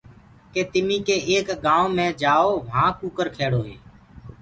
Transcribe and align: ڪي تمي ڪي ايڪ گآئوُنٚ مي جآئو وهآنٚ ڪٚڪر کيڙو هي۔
ڪي 0.53 0.61
تمي 0.71 0.97
ڪي 1.07 1.17
ايڪ 1.29 1.47
گآئوُنٚ 1.63 1.95
مي 1.97 2.05
جآئو 2.21 2.49
وهآنٚ 2.65 2.95
ڪٚڪر 2.99 3.27
کيڙو 3.37 3.61
هي۔ 3.67 3.75